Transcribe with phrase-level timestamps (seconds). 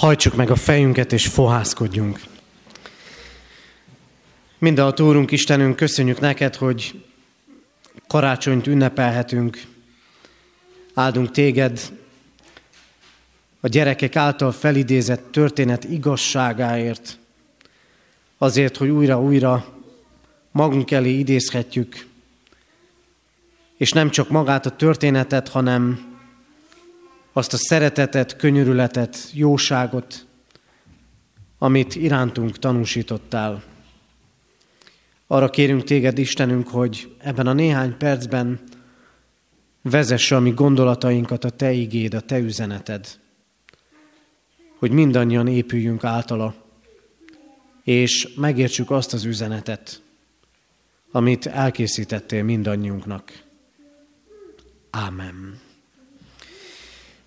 [0.00, 2.20] Hajtsuk meg a fejünket és fohászkodjunk.
[4.58, 7.04] a Úrunk, Istenünk, köszönjük neked, hogy
[8.06, 9.62] karácsonyt ünnepelhetünk.
[10.94, 11.80] Áldunk téged
[13.60, 17.18] a gyerekek által felidézett történet igazságáért,
[18.38, 19.66] azért, hogy újra-újra
[20.50, 22.06] magunk elé idézhetjük,
[23.76, 26.09] és nem csak magát a történetet, hanem
[27.32, 30.26] azt a szeretetet, könyörületet, jóságot,
[31.58, 33.62] amit irántunk tanúsítottál.
[35.26, 38.60] Arra kérünk téged, Istenünk, hogy ebben a néhány percben
[39.82, 43.18] vezesse a mi gondolatainkat a te igéd, a te üzeneted,
[44.78, 46.54] hogy mindannyian épüljünk általa,
[47.82, 50.02] és megértsük azt az üzenetet,
[51.10, 53.42] amit elkészítettél mindannyiunknak.
[54.90, 55.68] Ámen.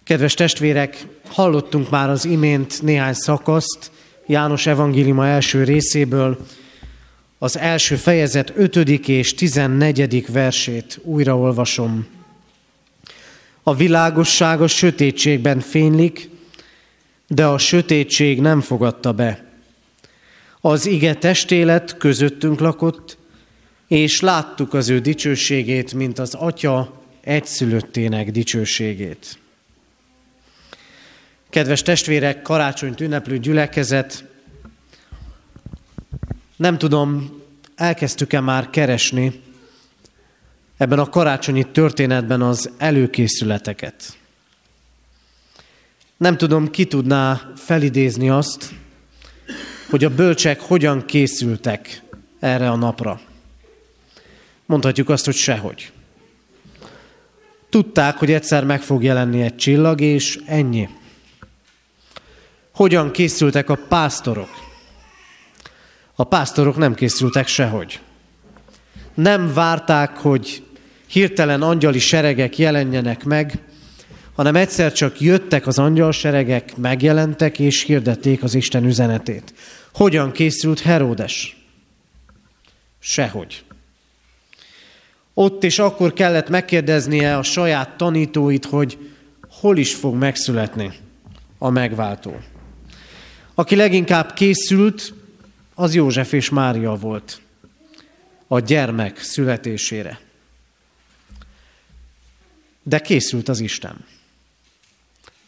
[0.04, 3.92] Kedves testvérek, hallottunk már az imént néhány szakaszt
[4.26, 6.46] János evangéliuma első részéből,
[7.38, 8.76] az első fejezet 5.
[9.08, 10.32] és 14.
[10.32, 12.08] versét újraolvasom.
[13.64, 16.30] A világosság a sötétségben fénylik,
[17.28, 19.46] de a sötétség nem fogadta be.
[20.62, 23.18] Az ige testélet közöttünk lakott,
[23.88, 29.42] és láttuk az ő dicsőségét, mint az Atya egyszülöttének dicsőségét.
[31.54, 34.26] Kedves testvérek, karácsonyt ünneplő gyülekezet,
[36.56, 37.42] nem tudom,
[37.76, 39.42] elkezdtük-e már keresni
[40.78, 44.18] ebben a karácsonyi történetben az előkészületeket.
[46.18, 48.74] Nem tudom, ki tudná felidézni azt,
[49.90, 52.02] hogy a bölcsek hogyan készültek
[52.40, 53.22] erre a napra.
[54.66, 55.92] Mondhatjuk azt, hogy sehogy.
[57.70, 60.90] Tudták, hogy egyszer meg fog jelenni egy csillag, és ennyi.
[62.74, 64.50] Hogyan készültek a pásztorok?
[66.16, 68.00] A pásztorok nem készültek sehogy.
[69.14, 70.64] Nem várták, hogy
[71.08, 73.60] hirtelen angyali seregek jelenjenek meg,
[74.36, 79.54] hanem egyszer csak jöttek az angyalseregek, megjelentek és hirdették az Isten üzenetét.
[79.94, 81.66] Hogyan készült Heródes?
[83.00, 83.64] Sehogy.
[85.34, 88.98] Ott és akkor kellett megkérdeznie a saját tanítóit, hogy
[89.50, 90.92] hol is fog megszületni
[91.58, 92.36] a megváltó.
[93.56, 95.14] Aki leginkább készült,
[95.74, 97.42] az József és Mária volt
[98.48, 100.20] a gyermek születésére.
[102.84, 104.06] De készült az Isten.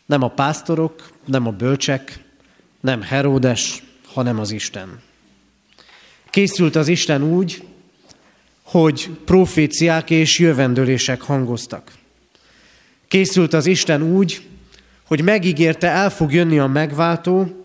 [0.06, 2.20] Nem a pásztorok, nem a bölcsek,
[2.80, 5.02] nem Heródes, hanem az Isten.
[6.30, 7.68] Készült az Isten úgy,
[8.64, 11.92] hogy proféciák és jövendőlések hangoztak.
[13.08, 14.48] Készült az Isten úgy,
[15.04, 17.65] hogy megígérte, el fog jönni a megváltó,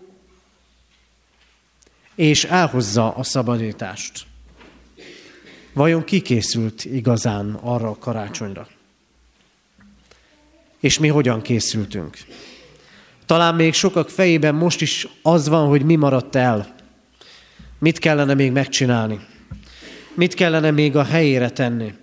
[2.15, 4.25] és elhozza a szabadítást.
[5.73, 8.67] Vajon ki készült igazán arra a karácsonyra?
[10.79, 12.17] És mi hogyan készültünk?
[13.25, 16.75] Talán még sokak fejében most is az van, hogy mi maradt el.
[17.79, 19.19] Mit kellene még megcsinálni?
[20.13, 21.93] Mit kellene még a helyére tenni?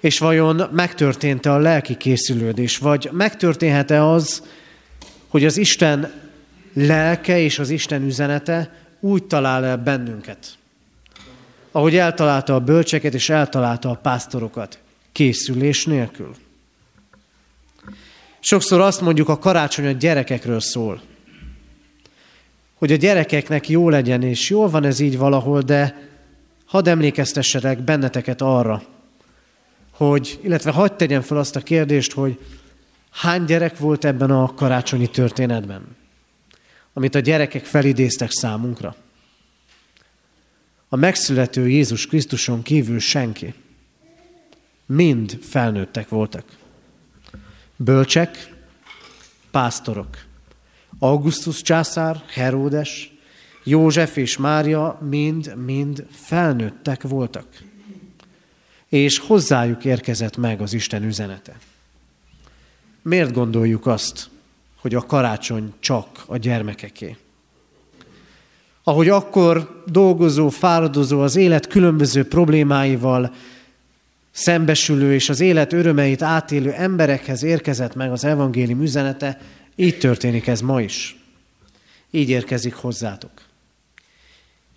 [0.00, 4.42] És vajon megtörtént-e a lelki készülődés, vagy megtörténhet-e az,
[5.28, 6.23] hogy az Isten
[6.74, 10.58] lelke és az Isten üzenete úgy talál el bennünket,
[11.72, 14.78] ahogy eltalálta a bölcseket és eltalálta a pásztorokat,
[15.12, 16.34] készülés nélkül.
[18.40, 21.00] Sokszor azt mondjuk, a karácsony a gyerekekről szól,
[22.74, 26.08] hogy a gyerekeknek jó legyen, és jól van ez így valahol, de
[26.66, 28.82] hadd emlékeztessetek benneteket arra,
[29.90, 32.38] hogy, illetve hagyd tegyen fel azt a kérdést, hogy
[33.10, 35.96] hány gyerek volt ebben a karácsonyi történetben?
[36.94, 38.96] Amit a gyerekek felidéztek számunkra.
[40.88, 43.54] A megszülető Jézus Krisztuson kívül senki.
[44.86, 46.44] Mind felnőttek voltak.
[47.76, 48.54] Bölcsek,
[49.50, 50.24] pásztorok.
[50.98, 53.12] Augustus császár, Heródes,
[53.64, 57.46] József és Mária mind-mind felnőttek voltak.
[58.88, 61.58] És hozzájuk érkezett meg az Isten üzenete.
[63.02, 64.30] Miért gondoljuk azt,
[64.84, 67.16] hogy a karácsony csak a gyermekeké.
[68.82, 73.34] Ahogy akkor dolgozó, fáradozó, az élet különböző problémáival
[74.30, 79.40] szembesülő és az élet örömeit átélő emberekhez érkezett meg az evangélium üzenete,
[79.76, 81.16] így történik ez ma is.
[82.10, 83.42] Így érkezik hozzátok.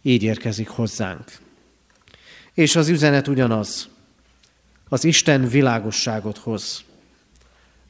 [0.01, 1.31] Így érkezik hozzánk.
[2.53, 3.87] És az üzenet ugyanaz.
[4.89, 6.85] Az Isten világosságot hoz.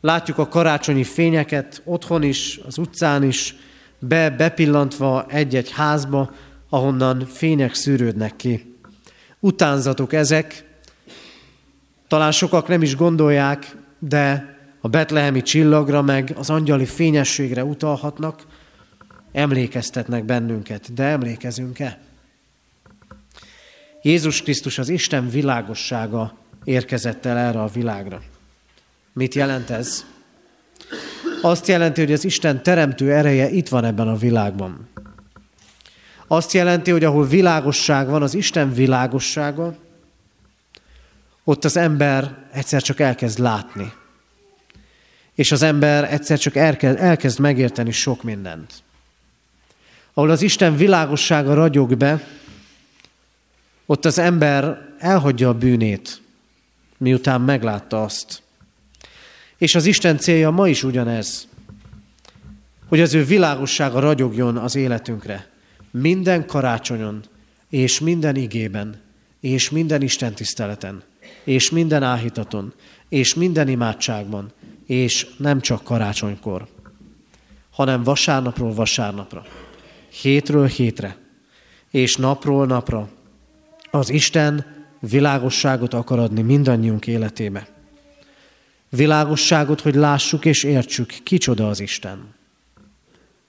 [0.02, 3.56] Látjuk a karácsonyi fényeket otthon is, az utcán is,
[4.00, 6.32] be, bepillantva egy-egy házba,
[6.70, 8.76] ahonnan fények szűrődnek ki.
[9.40, 10.64] Utánzatok ezek,
[12.08, 18.46] talán sokak nem is gondolják, de a betlehemi csillagra meg az angyali fényességre utalhatnak,
[19.32, 22.00] emlékeztetnek bennünket, de emlékezünk-e?
[24.02, 28.22] Jézus Krisztus az Isten világossága érkezett el erre a világra.
[29.18, 30.06] Mit jelent ez?
[31.42, 34.88] Azt jelenti, hogy az Isten teremtő ereje itt van ebben a világban.
[36.28, 39.76] Azt jelenti, hogy ahol világosság van, az Isten világossága,
[41.44, 43.94] ott az ember egyszer csak elkezd látni.
[45.36, 48.74] És az ember egyszer csak elkezd, elkezd megérteni sok mindent.
[50.14, 52.28] Ahol az Isten világossága ragyog be,
[53.86, 56.22] ott az ember elhagyja a bűnét,
[56.98, 58.46] miután meglátta azt.
[59.58, 61.48] És az Isten célja ma is ugyanez,
[62.88, 65.50] hogy az ő világossága ragyogjon az életünkre.
[65.92, 67.24] Minden karácsonyon,
[67.70, 69.02] és minden igében,
[69.40, 71.04] és minden Isten tiszteleten,
[71.44, 72.74] és minden áhítaton,
[73.10, 74.52] és minden imádságban,
[74.86, 76.68] és nem csak karácsonykor,
[77.72, 79.46] hanem vasárnapról vasárnapra,
[80.22, 81.18] hétről hétre,
[81.92, 83.10] és napról napra,
[83.92, 84.66] az Isten
[85.00, 87.77] világosságot akar adni mindannyiunk életébe.
[88.90, 92.34] Világosságot, hogy lássuk és értsük, kicsoda az Isten.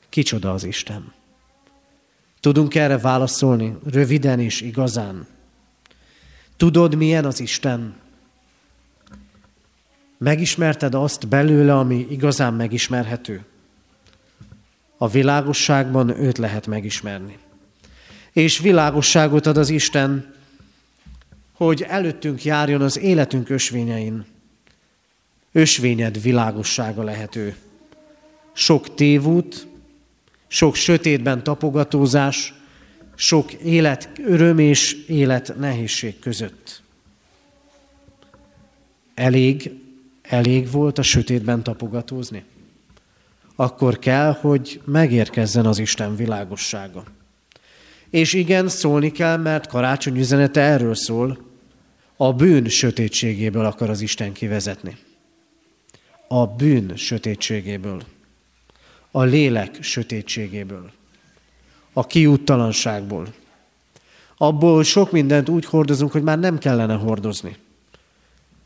[0.09, 1.13] Kicsoda az Isten.
[2.41, 5.27] Tudunk erre válaszolni röviden és igazán.
[6.57, 7.97] Tudod, milyen az Isten?
[10.19, 13.45] Megismerted azt belőle, ami igazán megismerhető?
[14.97, 17.39] A világosságban őt lehet megismerni.
[18.33, 20.35] És világosságot ad az Isten,
[21.53, 24.25] hogy előttünk járjon az életünk ösvényein.
[25.53, 27.57] Ösvényed világossága lehető.
[28.53, 29.67] Sok tévút,
[30.47, 32.55] sok sötétben tapogatózás,
[33.15, 36.83] sok élet öröm és élet nehézség között.
[39.15, 39.71] Elég,
[40.23, 42.45] elég volt a sötétben tapogatózni?
[43.57, 47.05] Akkor kell, hogy megérkezzen az Isten világossága.
[48.11, 51.39] És igen, szólni kell, mert karácsony üzenete erről szól,
[52.17, 54.97] a bűn sötétségéből akar az Isten kivezetni.
[56.29, 58.03] A bűn sötétségéből.
[59.11, 60.91] A lélek sötétségéből.
[61.93, 63.27] A kiúttalanságból.
[64.37, 67.57] Abból, sok mindent úgy hordozunk, hogy már nem kellene hordozni.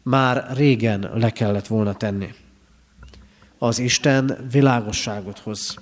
[0.02, 2.34] Már régen le kellett volna tenni.
[3.58, 5.78] Az Isten világosságot hoz.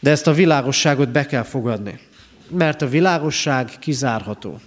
[0.00, 2.00] De ezt a világosságot be kell fogadni,
[2.48, 4.60] mert a világosság kizárható.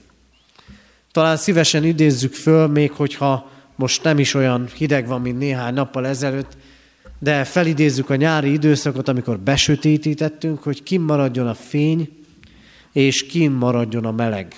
[1.12, 6.08] Talán szívesen idézzük föl, még hogyha most nem is olyan hideg van, mint néhány nappal
[6.08, 6.58] ezelőtt,
[7.20, 12.26] de felidézzük a nyári időszakot, amikor besötétítettünk, hogy kim maradjon a fény,
[12.92, 14.56] és kim maradjon a meleg.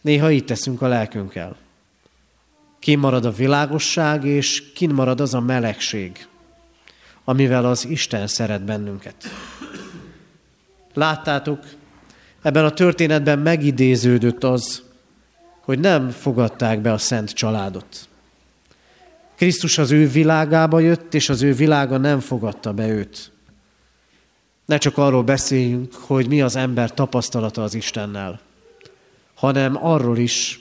[0.00, 1.56] Néha így teszünk a lelkünkkel.
[2.78, 6.26] Kim marad a világosság, és kin marad az a melegség,
[7.24, 9.16] amivel az Isten szeret bennünket.
[10.94, 11.64] Láttátok,
[12.42, 14.82] ebben a történetben megidéződött az,
[15.66, 18.08] hogy nem fogadták be a szent családot.
[19.36, 23.32] Krisztus az ő világába jött, és az ő világa nem fogadta be őt.
[24.64, 28.40] Ne csak arról beszéljünk, hogy mi az ember tapasztalata az Istennel,
[29.34, 30.60] hanem arról is,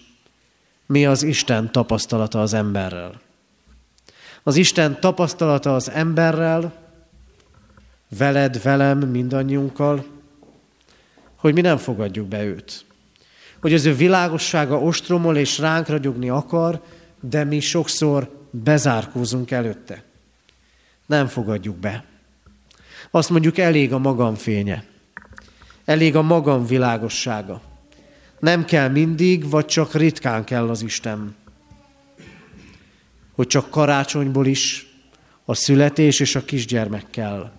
[0.86, 3.22] mi az Isten tapasztalata az emberrel.
[4.44, 6.74] Az Isten tapasztalata az emberrel,
[8.18, 10.06] veled, velem, mindannyiunkkal,
[11.36, 12.86] hogy mi nem fogadjuk be őt
[13.66, 16.82] hogy az ő világossága ostromol és ránk ragyogni akar,
[17.20, 20.04] de mi sokszor bezárkózunk előtte.
[21.06, 22.04] Nem fogadjuk be.
[23.12, 24.84] Azt mondjuk, elég a magam fénye.
[25.86, 27.62] Elég a magam világossága.
[28.40, 31.36] Nem kell mindig, vagy csak ritkán kell az Isten.
[33.36, 34.88] Hogy csak karácsonyból is
[35.46, 37.52] a születés és a kisgyermek kell.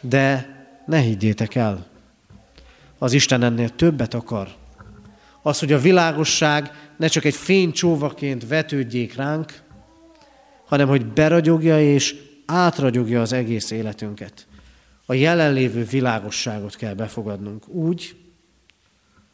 [0.00, 0.48] De
[0.86, 1.86] ne higgyétek el,
[2.98, 4.58] az Isten ennél többet akar
[5.42, 9.62] az, hogy a világosság ne csak egy fénycsóvaként vetődjék ránk,
[10.64, 12.14] hanem hogy beragyogja és
[12.46, 14.46] átragyogja az egész életünket.
[15.06, 18.16] A jelenlévő világosságot kell befogadnunk úgy,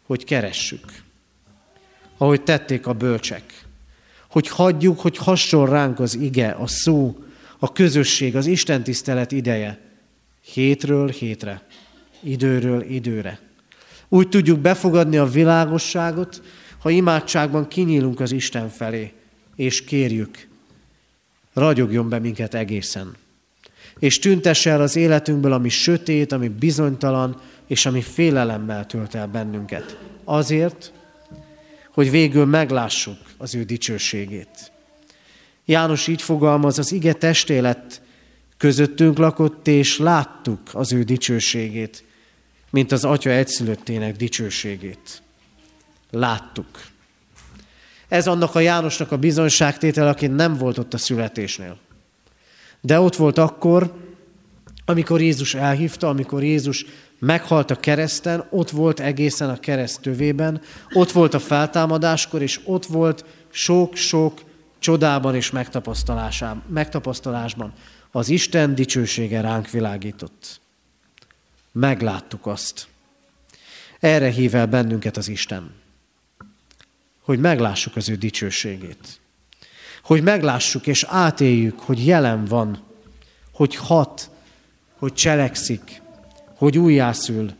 [0.06, 1.02] hogy keressük,
[2.16, 3.64] ahogy tették a bölcsek,
[4.30, 7.24] hogy hagyjuk, hogy hasson ránk az ige, a szó,
[7.58, 9.80] a közösség, az Isten tisztelet ideje,
[10.40, 11.62] hétről hétre,
[12.20, 13.45] időről időre.
[14.08, 16.42] Úgy tudjuk befogadni a világosságot,
[16.78, 19.12] ha imádságban kinyílunk az Isten felé,
[19.56, 20.48] és kérjük,
[21.52, 23.14] ragyogjon be minket egészen.
[23.98, 29.98] És tüntesse el az életünkből, ami sötét, ami bizonytalan, és ami félelemmel tölt el bennünket.
[30.24, 30.92] Azért,
[31.92, 34.72] hogy végül meglássuk az ő dicsőségét.
[35.64, 38.02] János így fogalmaz, az ige testélet
[38.56, 42.04] közöttünk lakott, és láttuk az ő dicsőségét,
[42.70, 45.22] mint az Atya egyszülöttének dicsőségét.
[46.10, 46.66] Láttuk.
[48.08, 51.78] Ez annak a Jánosnak a bizonyságtétel, aki nem volt ott a születésnél.
[52.80, 53.94] De ott volt akkor,
[54.84, 56.86] amikor Jézus elhívta, amikor Jézus
[57.18, 60.60] meghalt a kereszten, ott volt egészen a kereszt tövében,
[60.92, 64.40] ott volt a feltámadáskor, és ott volt sok-sok
[64.78, 65.50] csodában és
[66.68, 67.72] megtapasztalásban.
[68.10, 70.60] Az Isten dicsősége ránk világított.
[71.78, 72.86] Megláttuk azt.
[74.00, 75.74] Erre hív el bennünket az Isten.
[77.20, 79.20] Hogy meglássuk az ő dicsőségét.
[80.02, 82.82] Hogy meglássuk és átéljük, hogy jelen van,
[83.52, 84.30] hogy hat,
[84.98, 86.02] hogy cselekszik,
[86.54, 87.52] hogy újjászül,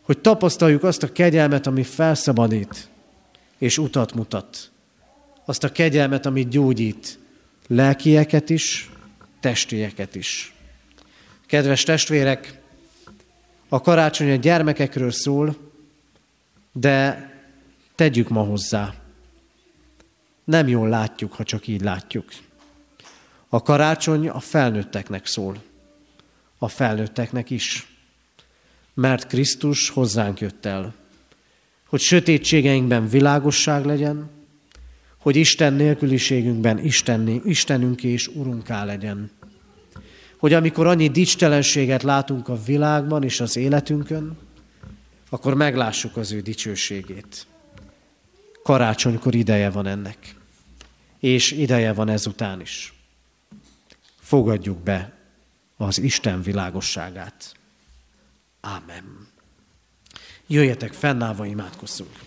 [0.00, 2.88] hogy tapasztaljuk azt a kegyelmet, ami felszabadít
[3.58, 4.70] és utat mutat.
[5.44, 7.18] Azt a kegyelmet, ami gyógyít
[7.66, 8.90] lelkieket is,
[9.40, 10.54] testieket is.
[11.46, 12.60] Kedves testvérek,
[13.72, 15.56] a karácsony a gyermekekről szól,
[16.72, 17.30] de
[17.94, 18.94] tegyük ma hozzá.
[20.44, 22.24] Nem jól látjuk, ha csak így látjuk.
[23.48, 25.62] A karácsony a felnőtteknek szól.
[26.58, 27.86] A felnőtteknek is
[28.94, 30.94] mert Krisztus hozzánk jött el,
[31.86, 34.30] hogy sötétségeinkben világosság legyen,
[35.18, 39.30] hogy Isten nélküliségünkben Istenné, Istenünk és Urunká legyen.
[40.42, 44.38] Hogy amikor annyi dicstelenséget látunk a világban és az életünkön,
[45.30, 47.46] akkor meglássuk az ő dicsőségét.
[48.62, 50.36] Karácsonykor ideje van ennek,
[51.18, 52.92] és ideje van ezután is.
[54.20, 55.12] Fogadjuk be
[55.76, 57.56] az Isten világosságát.
[58.60, 59.28] Ámen.
[60.46, 62.18] Jöjjetek fennállva, imádkozzunk.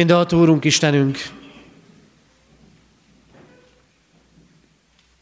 [0.00, 1.18] Mindenható Úrunk Istenünk,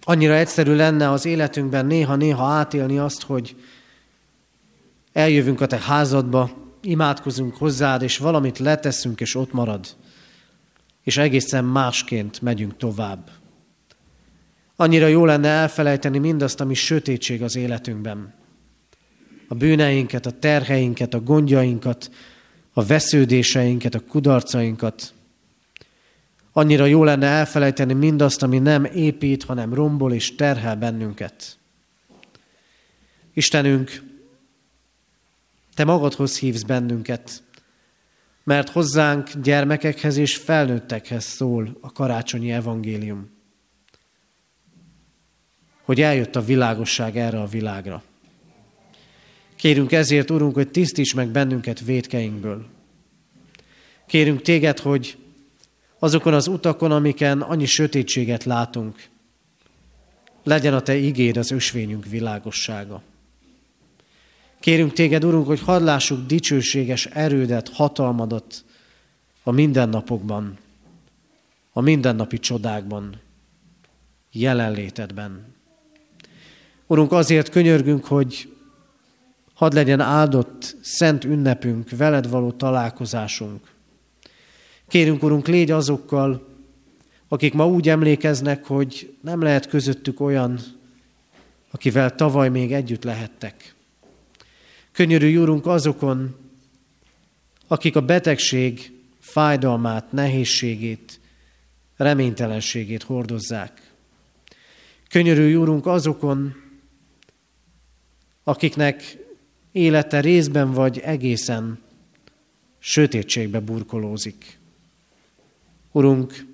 [0.00, 3.56] annyira egyszerű lenne az életünkben néha-néha átélni azt, hogy
[5.12, 6.50] eljövünk a Te házadba,
[6.82, 9.86] imádkozunk hozzád, és valamit leteszünk, és ott marad,
[11.02, 13.30] és egészen másként megyünk tovább.
[14.76, 18.34] Annyira jó lenne elfelejteni mindazt, ami sötétség az életünkben.
[19.48, 22.10] A bűneinket, a terheinket, a gondjainkat,
[22.78, 25.14] a vesződéseinket, a kudarcainkat.
[26.52, 31.58] Annyira jó lenne elfelejteni mindazt, ami nem épít, hanem rombol és terhel bennünket.
[33.32, 34.02] Istenünk,
[35.74, 37.42] Te magadhoz hívsz bennünket,
[38.44, 43.36] mert hozzánk gyermekekhez és felnőttekhez szól a karácsonyi evangélium
[45.88, 48.02] hogy eljött a világosság erre a világra.
[49.58, 52.66] Kérünk ezért, Urunk, hogy tisztíts meg bennünket védkeinkből.
[54.06, 55.16] Kérünk téged, hogy
[55.98, 59.08] azokon az utakon, amiken annyi sötétséget látunk,
[60.42, 63.02] legyen a te igéd az ösvényünk világossága.
[64.60, 68.64] Kérünk téged, Urunk, hogy hadd lássuk dicsőséges erődet, hatalmadat
[69.42, 70.58] a mindennapokban,
[71.72, 73.20] a mindennapi csodákban,
[74.32, 75.54] jelenlétedben.
[76.86, 78.48] Urunk, azért könyörgünk, hogy
[79.58, 83.70] hadd legyen áldott szent ünnepünk, veled való találkozásunk.
[84.88, 86.48] Kérünk, Urunk, légy azokkal,
[87.28, 90.60] akik ma úgy emlékeznek, hogy nem lehet közöttük olyan,
[91.70, 93.74] akivel tavaly még együtt lehettek.
[94.92, 96.36] Könyörülj, Úrunk, azokon,
[97.66, 101.20] akik a betegség fájdalmát, nehézségét,
[101.96, 103.92] reménytelenségét hordozzák.
[105.08, 106.54] Könyörülj, Úrunk, azokon,
[108.44, 109.26] akiknek
[109.78, 111.78] élete részben vagy egészen
[112.78, 114.58] sötétségbe burkolózik.
[115.92, 116.46] Urunk,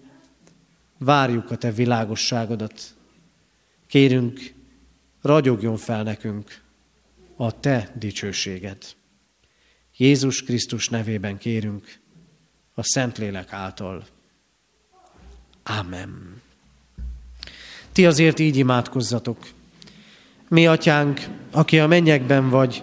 [0.98, 2.94] várjuk a Te világosságodat.
[3.86, 4.52] Kérünk,
[5.22, 6.60] ragyogjon fel nekünk
[7.36, 8.84] a Te dicsőséged.
[9.96, 11.98] Jézus Krisztus nevében kérünk,
[12.74, 14.06] a Szentlélek által.
[15.62, 16.42] Amen.
[17.92, 19.48] Ti azért így imádkozzatok.
[20.48, 22.82] Mi, atyánk, aki a mennyekben vagy,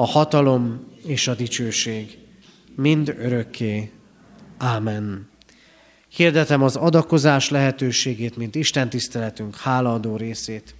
[0.00, 2.18] a hatalom és a dicsőség,
[2.76, 3.90] mind örökké.
[4.58, 5.28] Ámen.
[6.08, 10.74] Hirdetem az adakozás lehetőségét, mint Isten tiszteletünk hálaadó részét.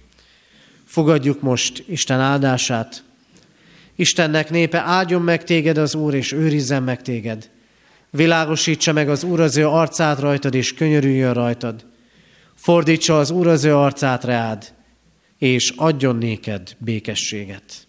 [0.85, 3.03] Fogadjuk most Isten áldását.
[3.95, 7.49] Istennek népe, áldjon meg téged az Úr, és őrizzen meg téged.
[8.09, 11.85] Világosítsa meg az Úr az ő arcát rajtad, és könyörüljön rajtad.
[12.55, 14.73] Fordítsa az Úr az ő arcát rád,
[15.37, 17.87] és adjon néked békességet.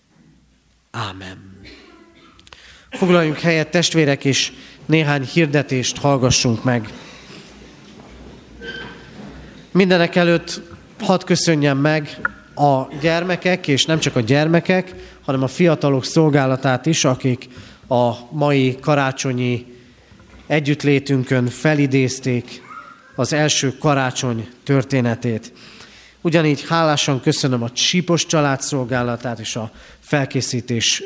[0.90, 1.58] Ámen.
[2.90, 4.52] Foglaljunk helyet, testvérek, és
[4.86, 6.88] néhány hirdetést hallgassunk meg.
[9.70, 10.60] Mindenek előtt
[10.98, 14.94] hadd köszönjem meg a gyermekek, és nem csak a gyermekek,
[15.24, 17.48] hanem a fiatalok szolgálatát is, akik
[17.88, 19.66] a mai karácsonyi
[20.46, 22.62] együttlétünkön felidézték
[23.14, 25.52] az első karácsony történetét.
[26.22, 31.02] Ugyanígy hálásan köszönöm a Csípos család szolgálatát és a felkészítés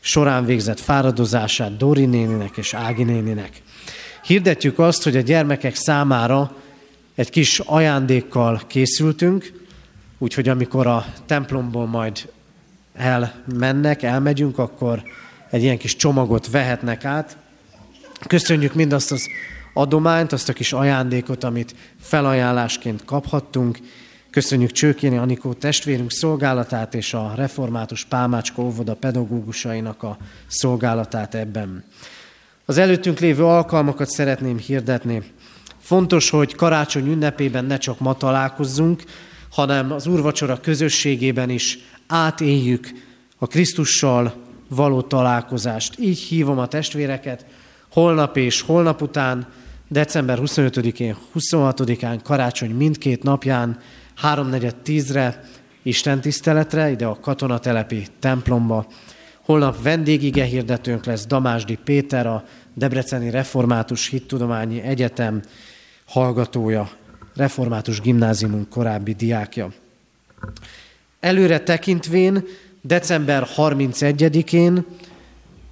[0.00, 3.62] során végzett fáradozását Dori néninek és Ági néninek.
[4.24, 6.56] Hirdetjük azt, hogy a gyermekek számára
[7.14, 9.52] egy kis ajándékkal készültünk,
[10.18, 12.28] úgyhogy amikor a templomból majd
[12.94, 15.02] elmennek, elmegyünk, akkor
[15.50, 17.36] egy ilyen kis csomagot vehetnek át.
[18.26, 19.26] Köszönjük mindazt az
[19.74, 23.78] adományt, azt a kis ajándékot, amit felajánlásként kaphattunk.
[24.32, 31.84] Köszönjük Csőkéni Anikó testvérünk szolgálatát és a református Pálmácska óvoda pedagógusainak a szolgálatát ebben.
[32.64, 35.22] Az előttünk lévő alkalmakat szeretném hirdetni.
[35.78, 39.02] Fontos, hogy karácsony ünnepében ne csak ma találkozzunk,
[39.50, 42.88] hanem az úrvacsora közösségében is átéljük
[43.38, 44.34] a Krisztussal
[44.68, 45.98] való találkozást.
[45.98, 47.44] Így hívom a testvéreket
[47.90, 49.46] holnap és holnap után,
[49.88, 53.78] december 25-én, 26-án, karácsony mindkét napján,
[54.22, 55.44] 3.4.10-re
[55.82, 58.86] Isten tiszteletre, ide a katonatelepi templomba.
[59.44, 65.42] Holnap vendégige hirdetőnk lesz Damásdi Péter, a Debreceni Református Hittudományi Egyetem
[66.06, 66.90] hallgatója,
[67.34, 69.72] Református Gimnáziumunk korábbi diákja.
[71.20, 72.44] Előre tekintvén
[72.80, 74.84] december 31-én,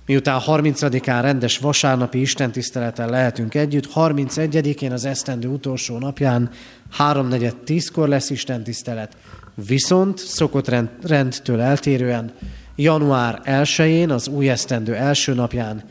[0.07, 6.51] miután 30-án rendes vasárnapi istentiszteleten lehetünk együtt, 31-én az esztendő utolsó napján
[6.99, 9.17] 3.4.10-kor lesz istentisztelet,
[9.55, 12.33] viszont szokott rend, rendtől eltérően
[12.77, 15.85] január 1-én, az új esztendő első napján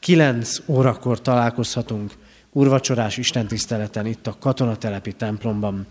[0.00, 2.12] 9 órakor találkozhatunk
[2.52, 5.86] urvacsorás istentiszteleten itt a katonatelepi templomban.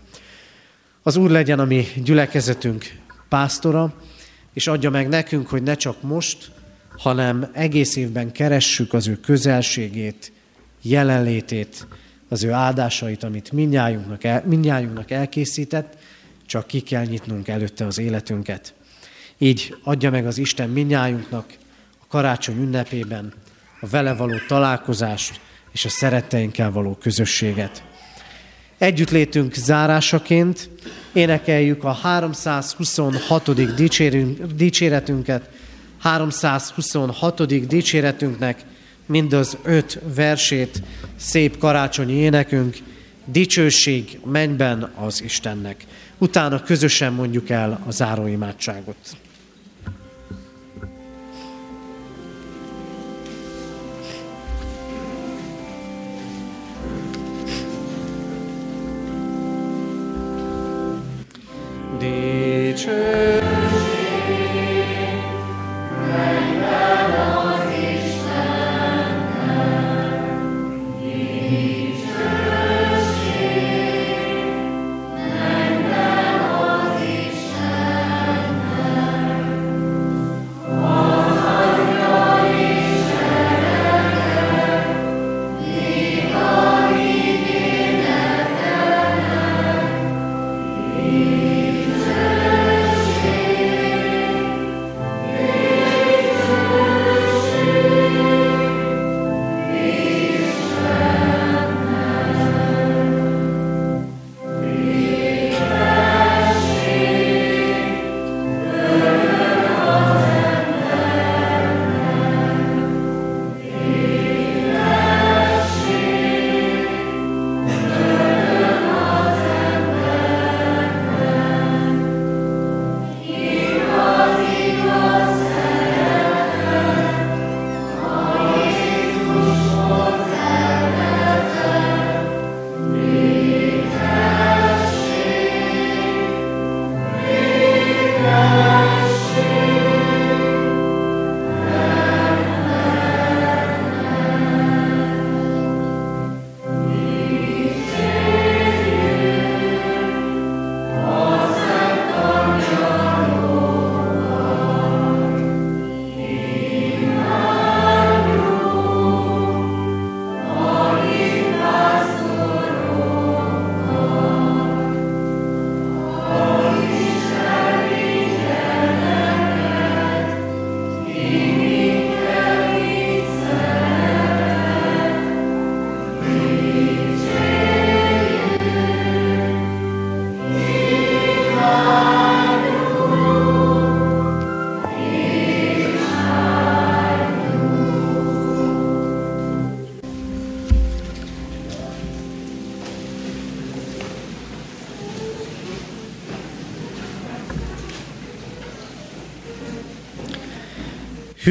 [1.02, 2.84] Az Úr legyen a mi gyülekezetünk
[3.28, 3.94] pásztora,
[4.52, 6.50] és adja meg nekünk, hogy ne csak most,
[6.96, 10.32] hanem egész évben keressük az ő közelségét,
[10.82, 11.86] jelenlétét,
[12.28, 15.96] az ő áldásait, amit mindnyájunknak, el, mindnyájunknak elkészített,
[16.46, 18.74] csak ki kell nyitnunk előtte az életünket.
[19.38, 21.52] Így adja meg az Isten mindnyájunknak
[22.00, 23.32] a karácsony ünnepében
[23.80, 25.40] a vele való találkozást
[25.72, 27.82] és a szeretteinkkel való közösséget.
[28.78, 30.68] Együttlétünk zárásaként
[31.12, 33.50] énekeljük a 326.
[34.56, 35.50] dicséretünket,
[36.02, 37.66] 326.
[37.66, 38.64] dicséretünknek
[39.06, 40.82] mind az öt versét,
[41.16, 42.76] szép karácsonyi énekünk,
[43.24, 45.86] dicsőség mennyben az Istennek.
[46.18, 48.96] Utána közösen mondjuk el a záróimádságot.